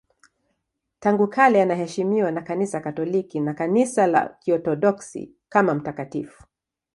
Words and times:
Tangu 0.99 1.27
kale 1.27 1.61
anaheshimiwa 1.61 2.31
na 2.31 2.41
Kanisa 2.41 2.79
Katoliki 2.79 3.39
na 3.39 3.53
Kanisa 3.53 4.07
la 4.07 4.29
Kiorthodoksi 4.39 5.35
kama 5.49 5.73
mtakatifu. 5.73 6.43